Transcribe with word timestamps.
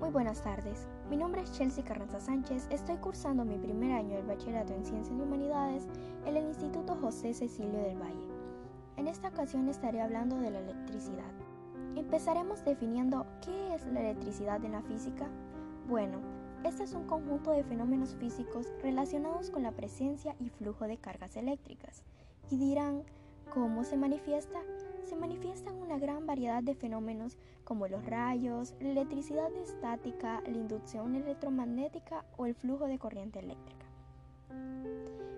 Muy 0.00 0.08
buenas 0.08 0.42
tardes. 0.42 0.88
Mi 1.10 1.18
nombre 1.18 1.42
es 1.42 1.52
Chelsea 1.52 1.84
Carranza 1.84 2.20
Sánchez. 2.20 2.66
Estoy 2.70 2.96
cursando 2.96 3.44
mi 3.44 3.58
primer 3.58 3.92
año 3.92 4.16
del 4.16 4.24
bachillerato 4.24 4.72
en 4.72 4.86
Ciencias 4.86 5.14
y 5.14 5.20
Humanidades 5.20 5.86
en 6.24 6.38
el 6.38 6.46
Instituto 6.46 6.96
José 6.96 7.34
Cecilio 7.34 7.82
del 7.82 8.00
Valle. 8.00 8.26
En 8.96 9.08
esta 9.08 9.28
ocasión 9.28 9.68
estaré 9.68 10.00
hablando 10.00 10.36
de 10.36 10.52
la 10.52 10.60
electricidad. 10.60 11.30
Empezaremos 11.96 12.64
definiendo 12.64 13.26
qué 13.44 13.74
es 13.74 13.84
la 13.88 14.00
electricidad 14.00 14.64
en 14.64 14.72
la 14.72 14.80
física. 14.80 15.28
Bueno, 15.86 16.18
este 16.64 16.84
es 16.84 16.94
un 16.94 17.04
conjunto 17.04 17.50
de 17.50 17.62
fenómenos 17.62 18.14
físicos 18.14 18.72
relacionados 18.82 19.50
con 19.50 19.62
la 19.62 19.72
presencia 19.72 20.34
y 20.40 20.48
flujo 20.48 20.86
de 20.86 20.96
cargas 20.96 21.36
eléctricas. 21.36 22.04
Y 22.48 22.56
dirán, 22.56 23.02
¿cómo 23.52 23.84
se 23.84 23.98
manifiesta? 23.98 24.60
Se 25.04 25.16
manifiestan 25.16 25.76
una 25.76 25.98
gran 25.98 26.26
variedad 26.26 26.62
de 26.62 26.74
fenómenos 26.74 27.38
como 27.64 27.88
los 27.88 28.04
rayos, 28.04 28.74
la 28.80 28.90
electricidad 28.90 29.52
estática, 29.56 30.42
la 30.46 30.56
inducción 30.56 31.14
electromagnética 31.14 32.24
o 32.36 32.46
el 32.46 32.54
flujo 32.54 32.86
de 32.86 32.98
corriente 32.98 33.38
eléctrica. 33.38 33.86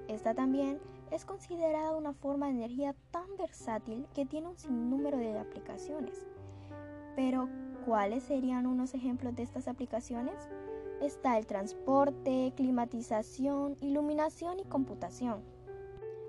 Esta 0.09 0.35
también 0.35 0.79
es 1.11 1.25
considerada 1.25 1.97
una 1.97 2.13
forma 2.13 2.47
de 2.47 2.53
energía 2.53 2.95
tan 3.11 3.37
versátil 3.39 4.07
que 4.15 4.27
tiene 4.27 4.49
un 4.49 4.57
sinnúmero 4.57 5.19
de 5.19 5.39
aplicaciones. 5.39 6.27
Pero, 7.17 7.49
¿cuáles 7.85 8.25
serían 8.25 8.67
unos 8.67 8.95
ejemplos 8.95 9.35
de 9.37 9.43
estas 9.43 9.69
aplicaciones? 9.69 10.35
Está 11.01 11.39
el 11.39 11.47
transporte, 11.47 12.53
climatización, 12.57 13.77
iluminación 13.81 14.61
y 14.61 14.65
computación. 14.65 15.43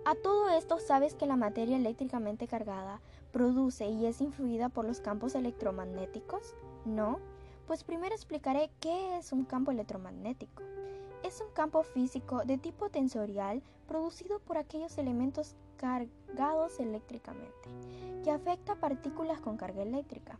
A 0.05 0.15
todo 0.15 0.49
esto 0.49 0.79
sabes 0.79 1.13
que 1.13 1.25
la 1.25 1.37
materia 1.37 1.77
eléctricamente 1.77 2.45
cargada 2.45 2.99
produce 3.31 3.87
y 3.87 4.05
es 4.05 4.19
influida 4.19 4.67
por 4.67 4.83
los 4.83 4.99
campos 4.99 5.33
electromagnéticos? 5.33 6.55
¿No? 6.83 7.19
Pues 7.67 7.85
primero 7.85 8.13
explicaré 8.13 8.69
qué 8.81 9.17
es 9.17 9.31
un 9.31 9.45
campo 9.45 9.71
electromagnético. 9.71 10.61
Es 11.23 11.39
un 11.39 11.53
campo 11.53 11.83
físico 11.83 12.43
de 12.43 12.57
tipo 12.57 12.89
tensorial 12.89 13.63
producido 13.87 14.39
por 14.39 14.57
aquellos 14.57 14.97
elementos 14.97 15.55
cargados 15.77 16.81
eléctricamente, 16.81 17.69
que 18.25 18.31
afecta 18.31 18.73
a 18.73 18.79
partículas 18.81 19.39
con 19.39 19.55
carga 19.55 19.83
eléctrica. 19.83 20.37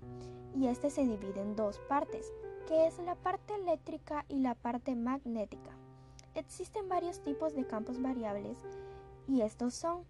Y 0.58 0.68
este 0.68 0.90
se 0.90 1.06
divide 1.06 1.40
en 1.40 1.56
dos 1.56 1.80
partes, 1.88 2.34
que 2.68 2.86
es 2.86 3.00
la 3.00 3.16
parte 3.16 3.56
eléctrica 3.56 4.26
y 4.28 4.40
la 4.40 4.56
parte 4.56 4.94
magnética. 4.94 5.72
Existen 6.36 6.90
varios 6.90 7.22
tipos 7.22 7.56
de 7.56 7.66
campos 7.66 8.02
variables 8.02 8.58
y 9.28 9.42
estos 9.42 9.74
son 9.74 10.04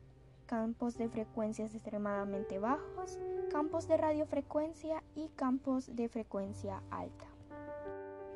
campos 0.46 0.98
de 0.98 1.10
frecuencias 1.10 1.74
extremadamente 1.74 2.60
bajos, 2.60 3.20
campos 3.50 3.88
de 3.88 3.98
radiofrecuencia 3.98 5.04
y 5.16 5.30
campos 5.30 5.96
de 5.96 6.10
frecuencia 6.10 6.84
alta. 6.92 7.26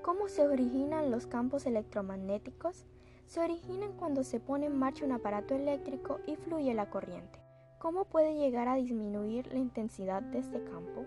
¿Cómo 0.02 0.30
se 0.30 0.48
originan 0.48 1.12
los 1.12 1.28
campos 1.28 1.66
electromagnéticos? 1.66 2.86
Se 3.26 3.42
originan 3.42 3.92
cuando 3.94 4.24
se 4.24 4.40
pone 4.40 4.68
en 4.68 4.78
marcha 4.78 5.04
un 5.04 5.12
aparato 5.12 5.54
eléctrico 5.54 6.20
y 6.26 6.38
fluye 6.38 6.74
la 6.74 6.90
corriente. 6.90 7.40
¿Cómo 7.80 8.06
puede 8.06 8.36
llegar 8.36 8.68
a 8.70 8.76
disminuir 8.76 9.48
la 9.52 9.60
intensidad 9.60 10.22
de 10.22 10.40
este 10.40 10.64
campo? 10.64 11.06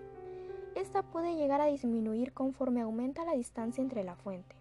Esta 0.74 1.02
puede 1.02 1.34
llegar 1.34 1.60
a 1.60 1.66
disminuir 1.66 2.32
conforme 2.32 2.82
aumenta 2.82 3.24
la 3.24 3.32
distancia 3.32 3.82
entre 3.82 4.05
la 4.05 4.16
fuente. 4.16 4.55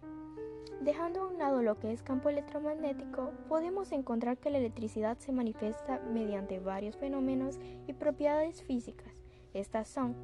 Dejando 0.80 1.20
a 1.20 1.26
un 1.26 1.36
lado 1.36 1.60
lo 1.60 1.78
que 1.78 1.92
es 1.92 2.02
campo 2.02 2.30
electromagnético, 2.30 3.32
podemos 3.50 3.92
encontrar 3.92 4.38
que 4.38 4.48
la 4.48 4.56
electricidad 4.56 5.18
se 5.18 5.30
manifiesta 5.30 6.00
mediante 6.10 6.58
varios 6.58 6.96
fenómenos 6.96 7.60
y 7.86 7.92
propiedades 7.92 8.62
físicas. 8.62 9.12
Estas 9.52 9.88
son 9.88 10.16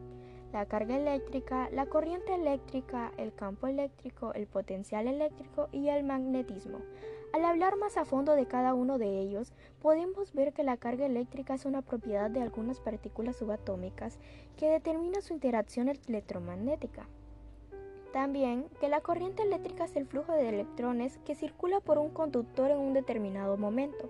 la 0.54 0.64
carga 0.64 0.96
eléctrica, 0.96 1.68
la 1.72 1.84
corriente 1.84 2.34
eléctrica, 2.34 3.12
el 3.18 3.34
campo 3.34 3.66
eléctrico, 3.66 4.32
el 4.32 4.46
potencial 4.46 5.08
eléctrico 5.08 5.68
y 5.72 5.88
el 5.88 6.04
magnetismo. 6.04 6.78
Al 7.34 7.44
hablar 7.44 7.76
más 7.76 7.98
a 7.98 8.06
fondo 8.06 8.34
de 8.34 8.46
cada 8.46 8.72
uno 8.72 8.96
de 8.96 9.20
ellos, 9.20 9.52
podemos 9.82 10.32
ver 10.32 10.54
que 10.54 10.64
la 10.64 10.78
carga 10.78 11.04
eléctrica 11.04 11.52
es 11.52 11.66
una 11.66 11.82
propiedad 11.82 12.30
de 12.30 12.40
algunas 12.40 12.80
partículas 12.80 13.36
subatómicas 13.36 14.18
que 14.56 14.70
determina 14.70 15.20
su 15.20 15.34
interacción 15.34 15.90
electromagnética. 15.90 17.06
También 18.12 18.66
que 18.80 18.88
la 18.88 19.00
corriente 19.00 19.42
eléctrica 19.42 19.84
es 19.84 19.96
el 19.96 20.06
flujo 20.06 20.32
de 20.32 20.48
electrones 20.48 21.18
que 21.24 21.34
circula 21.34 21.80
por 21.80 21.98
un 21.98 22.10
conductor 22.10 22.70
en 22.70 22.78
un 22.78 22.92
determinado 22.94 23.56
momento. 23.56 24.08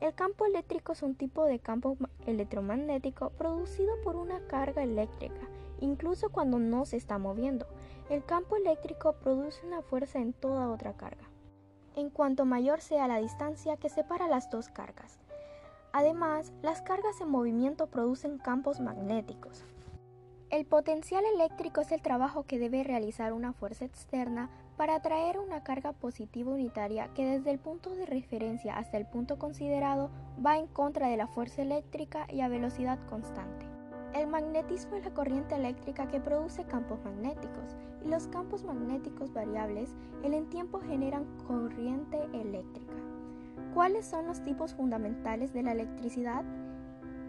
El 0.00 0.14
campo 0.14 0.46
eléctrico 0.46 0.92
es 0.92 1.02
un 1.02 1.16
tipo 1.16 1.44
de 1.44 1.58
campo 1.58 1.96
electromagnético 2.26 3.30
producido 3.30 4.00
por 4.04 4.14
una 4.16 4.40
carga 4.46 4.82
eléctrica, 4.82 5.48
incluso 5.80 6.30
cuando 6.30 6.58
no 6.58 6.84
se 6.86 6.96
está 6.96 7.18
moviendo. 7.18 7.66
El 8.08 8.24
campo 8.24 8.56
eléctrico 8.56 9.14
produce 9.14 9.66
una 9.66 9.82
fuerza 9.82 10.20
en 10.20 10.32
toda 10.32 10.70
otra 10.70 10.92
carga, 10.92 11.28
en 11.96 12.10
cuanto 12.10 12.44
mayor 12.44 12.80
sea 12.80 13.08
la 13.08 13.18
distancia 13.18 13.76
que 13.76 13.88
separa 13.88 14.28
las 14.28 14.50
dos 14.50 14.68
cargas. 14.68 15.18
Además, 15.92 16.52
las 16.62 16.80
cargas 16.80 17.20
en 17.20 17.30
movimiento 17.30 17.88
producen 17.88 18.38
campos 18.38 18.78
magnéticos. 18.78 19.64
El 20.50 20.64
potencial 20.64 21.22
eléctrico 21.34 21.82
es 21.82 21.92
el 21.92 22.00
trabajo 22.00 22.44
que 22.44 22.58
debe 22.58 22.82
realizar 22.82 23.34
una 23.34 23.52
fuerza 23.52 23.84
externa 23.84 24.48
para 24.78 24.94
atraer 24.94 25.38
una 25.38 25.62
carga 25.62 25.92
positiva 25.92 26.50
unitaria 26.52 27.08
que 27.12 27.26
desde 27.26 27.50
el 27.50 27.58
punto 27.58 27.94
de 27.94 28.06
referencia 28.06 28.78
hasta 28.78 28.96
el 28.96 29.04
punto 29.04 29.38
considerado 29.38 30.10
va 30.44 30.56
en 30.56 30.66
contra 30.66 31.08
de 31.08 31.18
la 31.18 31.26
fuerza 31.26 31.60
eléctrica 31.60 32.26
y 32.32 32.40
a 32.40 32.48
velocidad 32.48 32.98
constante. 33.10 33.66
El 34.14 34.26
magnetismo 34.26 34.96
es 34.96 35.04
la 35.04 35.12
corriente 35.12 35.54
eléctrica 35.54 36.08
que 36.08 36.18
produce 36.18 36.64
campos 36.64 36.98
magnéticos 37.04 37.76
y 38.02 38.08
los 38.08 38.26
campos 38.28 38.64
magnéticos 38.64 39.34
variables 39.34 39.94
en 40.22 40.48
tiempo 40.48 40.80
generan 40.80 41.26
corriente 41.46 42.18
eléctrica. 42.32 42.94
¿Cuáles 43.74 44.06
son 44.06 44.26
los 44.26 44.42
tipos 44.42 44.72
fundamentales 44.72 45.52
de 45.52 45.62
la 45.62 45.72
electricidad? 45.72 46.42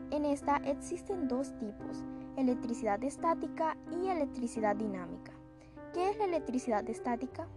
En 0.10 0.24
esta 0.24 0.58
existen 0.64 1.28
dos 1.28 1.52
tipos, 1.60 2.06
electricidad 2.38 3.04
estática 3.04 3.78
y 3.92 4.08
electricidad 4.08 4.76
dinámica. 4.76 5.32
¿Qué 5.94 6.10
es 6.10 6.18
la 6.18 6.26
electricidad 6.26 6.88
estática? 6.90 7.48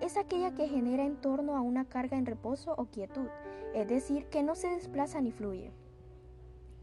Es 0.00 0.16
aquella 0.16 0.54
que 0.54 0.68
genera 0.68 1.04
en 1.04 1.16
torno 1.16 1.56
a 1.56 1.60
una 1.60 1.84
carga 1.84 2.16
en 2.16 2.26
reposo 2.26 2.74
o 2.76 2.86
quietud, 2.86 3.28
es 3.74 3.88
decir, 3.88 4.26
que 4.26 4.42
no 4.42 4.54
se 4.54 4.68
desplaza 4.68 5.20
ni 5.20 5.32
fluye. 5.32 5.72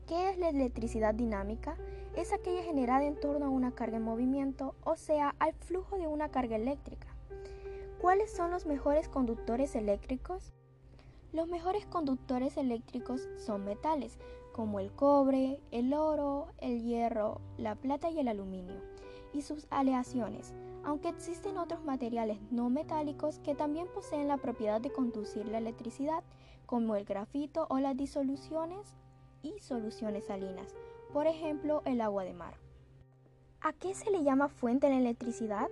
¿Qué 0.07 0.29
es 0.29 0.37
la 0.37 0.49
electricidad 0.49 1.15
dinámica? 1.15 1.77
Es 2.15 2.33
aquella 2.33 2.63
generada 2.63 3.05
en 3.05 3.19
torno 3.19 3.45
a 3.45 3.49
una 3.49 3.71
carga 3.71 3.97
en 3.97 4.03
movimiento, 4.03 4.75
o 4.83 4.95
sea, 4.95 5.35
al 5.39 5.53
flujo 5.53 5.97
de 5.97 6.07
una 6.07 6.29
carga 6.29 6.55
eléctrica. 6.55 7.07
¿Cuáles 7.99 8.31
son 8.31 8.51
los 8.51 8.65
mejores 8.65 9.09
conductores 9.09 9.75
eléctricos? 9.75 10.53
Los 11.33 11.47
mejores 11.47 11.85
conductores 11.85 12.55
eléctricos 12.55 13.27
son 13.37 13.65
metales, 13.65 14.17
como 14.55 14.79
el 14.79 14.93
cobre, 14.93 15.59
el 15.71 15.93
oro, 15.93 16.47
el 16.59 16.81
hierro, 16.81 17.41
la 17.57 17.75
plata 17.75 18.09
y 18.09 18.21
el 18.21 18.29
aluminio, 18.29 18.79
y 19.33 19.41
sus 19.41 19.67
aleaciones, 19.69 20.53
aunque 20.85 21.09
existen 21.09 21.57
otros 21.57 21.83
materiales 21.83 22.39
no 22.51 22.69
metálicos 22.69 23.39
que 23.39 23.53
también 23.53 23.89
poseen 23.93 24.29
la 24.29 24.37
propiedad 24.37 24.79
de 24.79 24.93
conducir 24.93 25.45
la 25.49 25.57
electricidad, 25.57 26.23
como 26.65 26.95
el 26.95 27.03
grafito 27.03 27.67
o 27.69 27.79
las 27.79 27.97
disoluciones 27.97 28.95
y 29.43 29.59
soluciones 29.59 30.23
salinas, 30.23 30.73
por 31.11 31.27
ejemplo 31.27 31.81
el 31.83 31.99
agua 31.99 32.23
de 32.23 32.33
mar. 32.33 32.55
¿A 33.59 33.73
qué 33.73 33.93
se 33.93 34.09
le 34.09 34.23
llama 34.23 34.47
fuente 34.47 34.87
en 34.87 34.93
la 34.93 34.99
electricidad? 34.99 35.67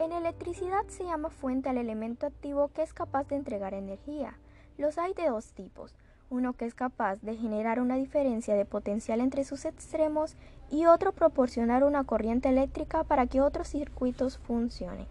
En 0.00 0.12
electricidad 0.12 0.86
se 0.88 1.04
llama 1.04 1.28
fuente 1.28 1.68
al 1.68 1.76
elemento 1.76 2.26
activo 2.26 2.68
que 2.68 2.80
es 2.80 2.94
capaz 2.94 3.28
de 3.28 3.36
entregar 3.36 3.74
energía. 3.74 4.38
Los 4.78 4.96
hay 4.96 5.12
de 5.12 5.28
dos 5.28 5.52
tipos, 5.52 5.94
uno 6.30 6.54
que 6.54 6.64
es 6.64 6.74
capaz 6.74 7.20
de 7.22 7.36
generar 7.36 7.80
una 7.80 7.96
diferencia 7.96 8.54
de 8.54 8.64
potencial 8.64 9.20
entre 9.20 9.44
sus 9.44 9.64
extremos 9.64 10.36
y 10.70 10.86
otro 10.86 11.12
proporcionar 11.12 11.84
una 11.84 12.04
corriente 12.04 12.48
eléctrica 12.48 13.04
para 13.04 13.26
que 13.26 13.40
otros 13.40 13.68
circuitos 13.68 14.38
funcionen. 14.38 15.06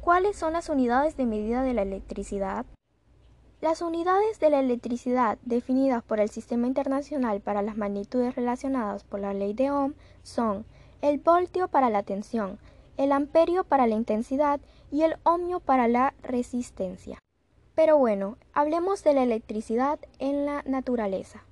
¿Cuáles 0.00 0.36
son 0.36 0.54
las 0.54 0.68
unidades 0.68 1.16
de 1.16 1.26
medida 1.26 1.62
de 1.62 1.74
la 1.74 1.82
electricidad? 1.82 2.66
Las 3.60 3.82
unidades 3.82 4.40
de 4.40 4.48
la 4.48 4.60
electricidad 4.60 5.38
definidas 5.42 6.02
por 6.02 6.18
el 6.18 6.30
Sistema 6.30 6.66
Internacional 6.66 7.40
para 7.40 7.60
las 7.60 7.76
magnitudes 7.76 8.34
relacionadas 8.34 9.04
por 9.04 9.20
la 9.20 9.34
ley 9.34 9.52
de 9.52 9.70
Ohm 9.70 9.94
son 10.22 10.64
el 11.02 11.18
voltio 11.18 11.68
para 11.68 11.90
la 11.90 12.02
tensión, 12.02 12.58
el 12.96 13.12
amperio 13.12 13.64
para 13.64 13.86
la 13.86 13.94
intensidad 13.94 14.60
y 14.90 15.02
el 15.02 15.16
ohmio 15.24 15.60
para 15.60 15.88
la 15.88 16.14
resistencia. 16.22 17.18
Pero 17.74 17.96
bueno, 17.98 18.36
hablemos 18.52 19.02
de 19.04 19.14
la 19.14 19.22
electricidad 19.22 19.98
en 20.18 20.46
la 20.46 20.62
naturaleza. 20.64 21.44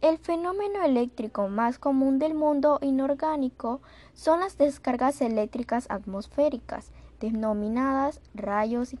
El 0.00 0.16
fenómeno 0.16 0.82
eléctrico 0.82 1.48
más 1.48 1.78
común 1.78 2.18
del 2.18 2.32
mundo 2.32 2.78
inorgánico 2.80 3.82
son 4.14 4.40
las 4.40 4.56
descargas 4.56 5.20
eléctricas 5.20 5.86
atmosféricas, 5.90 6.90
denominadas 7.20 8.22
rayos 8.34 8.94
y 8.94 8.98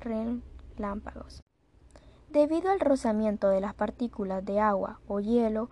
relámpagos. 0.00 1.42
Debido 2.28 2.70
al 2.70 2.80
rozamiento 2.80 3.50
de 3.50 3.60
las 3.60 3.74
partículas 3.74 4.44
de 4.44 4.58
agua 4.58 4.98
o 5.06 5.20
hielo 5.20 5.70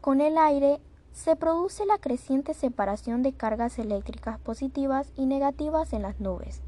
con 0.00 0.20
el 0.20 0.38
aire 0.38 0.80
se 1.12 1.36
produce 1.36 1.84
la 1.84 1.98
creciente 1.98 2.54
separación 2.54 3.22
de 3.22 3.32
cargas 3.32 3.78
eléctricas 3.78 4.38
positivas 4.38 5.12
y 5.16 5.26
negativas 5.26 5.92
en 5.92 6.02
las 6.02 6.20
nubes, 6.20 6.62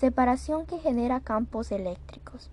separación 0.00 0.64
que 0.64 0.78
genera 0.78 1.20
campos 1.20 1.70
eléctricos. 1.70 2.50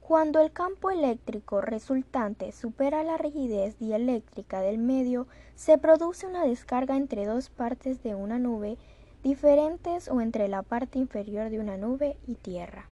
Cuando 0.00 0.40
el 0.40 0.50
campo 0.50 0.90
eléctrico 0.90 1.60
resultante 1.60 2.50
supera 2.50 3.04
la 3.04 3.16
rigidez 3.16 3.78
dieléctrica 3.78 4.60
del 4.60 4.78
medio, 4.78 5.28
se 5.54 5.78
produce 5.78 6.26
una 6.26 6.44
descarga 6.44 6.96
entre 6.96 7.26
dos 7.26 7.48
partes 7.48 8.02
de 8.02 8.16
una 8.16 8.40
nube 8.40 8.76
diferentes 9.22 10.08
o 10.08 10.20
entre 10.20 10.48
la 10.48 10.62
parte 10.64 10.98
inferior 10.98 11.48
de 11.48 11.60
una 11.60 11.76
nube 11.76 12.16
y 12.26 12.34
tierra. 12.34 12.90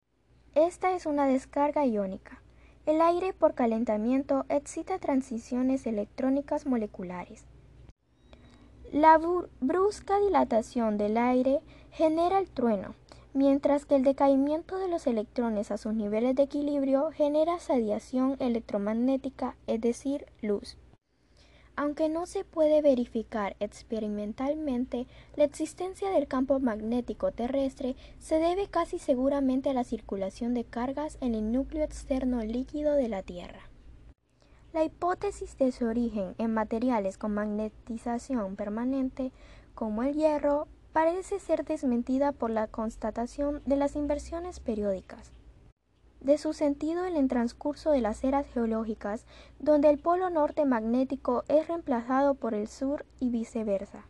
Esta 0.54 0.94
es 0.94 1.04
una 1.04 1.26
descarga 1.26 1.84
iónica. 1.84 2.40
El 2.86 3.00
aire 3.00 3.32
por 3.32 3.54
calentamiento 3.54 4.44
excita 4.48 5.00
transiciones 5.00 5.88
electrónicas 5.88 6.66
moleculares. 6.66 7.46
La 8.92 9.18
brusca 9.60 10.20
dilatación 10.20 10.98
del 10.98 11.16
aire 11.16 11.60
genera 11.90 12.38
el 12.38 12.48
trueno, 12.48 12.94
mientras 13.34 13.86
que 13.86 13.96
el 13.96 14.04
decaimiento 14.04 14.78
de 14.78 14.88
los 14.88 15.06
electrones 15.06 15.70
a 15.70 15.78
sus 15.78 15.94
niveles 15.94 16.36
de 16.36 16.44
equilibrio 16.44 17.10
genera 17.12 17.58
radiación 17.68 18.36
electromagnética, 18.40 19.56
es 19.66 19.80
decir, 19.80 20.26
luz. 20.40 20.76
Aunque 21.74 22.10
no 22.10 22.26
se 22.26 22.44
puede 22.44 22.82
verificar 22.82 23.56
experimentalmente, 23.58 25.06
la 25.36 25.44
existencia 25.44 26.10
del 26.10 26.28
campo 26.28 26.60
magnético 26.60 27.32
terrestre 27.32 27.96
se 28.18 28.38
debe 28.38 28.68
casi 28.68 28.98
seguramente 28.98 29.70
a 29.70 29.74
la 29.74 29.84
circulación 29.84 30.52
de 30.52 30.64
cargas 30.64 31.16
en 31.22 31.34
el 31.34 31.50
núcleo 31.50 31.82
externo 31.82 32.42
líquido 32.42 32.94
de 32.94 33.08
la 33.08 33.22
Tierra. 33.22 33.70
La 34.74 34.84
hipótesis 34.84 35.56
de 35.56 35.72
su 35.72 35.86
origen 35.86 36.34
en 36.38 36.52
materiales 36.52 37.16
con 37.16 37.32
magnetización 37.32 38.56
permanente, 38.56 39.32
como 39.74 40.02
el 40.02 40.14
hierro, 40.14 40.66
parece 40.92 41.38
ser 41.38 41.64
desmentida 41.64 42.32
por 42.32 42.50
la 42.50 42.66
constatación 42.66 43.62
de 43.66 43.76
las 43.76 43.96
inversiones 43.96 44.60
periódicas 44.60 45.32
de 46.22 46.38
su 46.38 46.52
sentido 46.52 47.04
en 47.04 47.16
el 47.16 47.28
transcurso 47.28 47.90
de 47.90 48.00
las 48.00 48.22
eras 48.22 48.46
geológicas, 48.46 49.26
donde 49.58 49.90
el 49.90 49.98
polo 49.98 50.30
norte 50.30 50.64
magnético 50.64 51.44
es 51.48 51.66
reemplazado 51.66 52.34
por 52.34 52.54
el 52.54 52.68
sur 52.68 53.04
y 53.18 53.30
viceversa. 53.30 54.06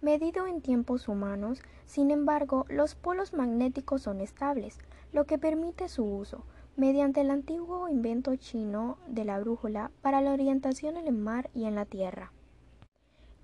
Medido 0.00 0.46
en 0.46 0.60
tiempos 0.60 1.08
humanos, 1.08 1.62
sin 1.86 2.10
embargo, 2.10 2.64
los 2.68 2.94
polos 2.94 3.32
magnéticos 3.32 4.02
son 4.02 4.20
estables, 4.20 4.78
lo 5.12 5.24
que 5.24 5.38
permite 5.38 5.88
su 5.88 6.04
uso, 6.04 6.44
mediante 6.76 7.20
el 7.20 7.30
antiguo 7.30 7.88
invento 7.88 8.34
chino 8.36 8.98
de 9.06 9.24
la 9.24 9.38
brújula 9.38 9.90
para 10.02 10.20
la 10.20 10.32
orientación 10.32 10.96
en 10.96 11.06
el 11.06 11.14
mar 11.14 11.50
y 11.54 11.64
en 11.64 11.74
la 11.74 11.84
tierra. 11.84 12.32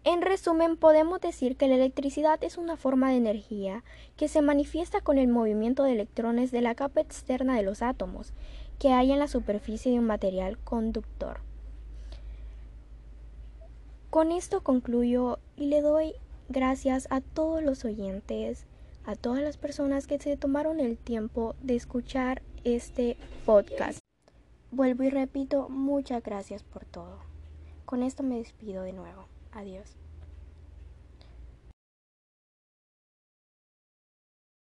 En 0.04 0.20
resumen, 0.20 0.76
podemos 0.76 1.20
decir 1.20 1.56
que 1.56 1.68
la 1.68 1.76
electricidad 1.76 2.42
es 2.42 2.58
una 2.58 2.76
forma 2.76 3.10
de 3.10 3.16
energía 3.16 3.84
que 4.16 4.26
se 4.26 4.42
manifiesta 4.42 5.00
con 5.00 5.16
el 5.16 5.28
movimiento 5.28 5.84
de 5.84 5.92
electrones 5.92 6.50
de 6.50 6.60
la 6.60 6.74
capa 6.74 7.00
externa 7.00 7.54
de 7.54 7.62
los 7.62 7.82
átomos 7.82 8.32
que 8.80 8.88
hay 8.88 9.12
en 9.12 9.20
la 9.20 9.28
superficie 9.28 9.92
de 9.92 10.00
un 10.00 10.06
material 10.06 10.58
conductor. 10.58 11.38
Con 14.10 14.32
esto 14.32 14.62
concluyo 14.62 15.38
y 15.56 15.66
le 15.66 15.80
doy 15.80 16.14
gracias 16.48 17.06
a 17.10 17.20
todos 17.20 17.62
los 17.62 17.84
oyentes, 17.84 18.66
a 19.06 19.14
todas 19.14 19.40
las 19.40 19.56
personas 19.56 20.08
que 20.08 20.18
se 20.18 20.36
tomaron 20.36 20.80
el 20.80 20.98
tiempo 20.98 21.54
de 21.62 21.76
escuchar 21.76 22.42
este 22.64 23.16
podcast. 23.46 24.00
Vuelvo 24.72 25.04
y 25.04 25.10
repito, 25.10 25.68
muchas 25.68 26.24
gracias 26.24 26.64
por 26.64 26.84
todo. 26.84 27.20
Con 27.84 28.02
esto 28.02 28.24
me 28.24 28.38
despido 28.38 28.82
de 28.82 28.92
nuevo. 28.92 29.31
Adiós. 29.52 30.01